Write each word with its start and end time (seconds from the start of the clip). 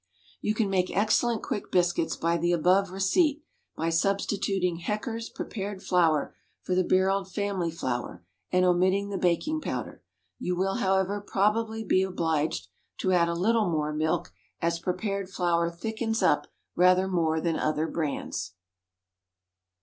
You 0.41 0.55
can 0.55 0.67
make 0.67 0.89
excellent 0.97 1.43
quick 1.43 1.69
biscuits 1.71 2.15
by 2.15 2.35
the 2.37 2.53
above 2.53 2.89
receipt, 2.89 3.43
by 3.75 3.91
substituting 3.91 4.77
Hecker's 4.77 5.29
Prepared 5.29 5.83
Flour 5.83 6.35
for 6.63 6.73
the 6.73 6.83
barreled 6.83 7.31
family 7.31 7.69
flour, 7.69 8.25
and 8.51 8.65
omitting 8.65 9.09
the 9.09 9.19
baking 9.19 9.61
powder. 9.61 10.01
You 10.39 10.55
will, 10.55 10.77
however, 10.77 11.21
probably 11.21 11.83
be 11.83 12.01
obliged 12.01 12.67
to 12.97 13.11
add 13.11 13.29
a 13.29 13.35
little 13.35 13.69
more 13.69 13.93
milk, 13.93 14.33
as 14.59 14.79
prepared 14.79 15.29
flour 15.29 15.69
"thickens 15.69 16.23
up" 16.23 16.47
rather 16.75 17.07
more 17.07 17.39
than 17.39 17.59
other 17.59 17.85
brands. 17.85 18.55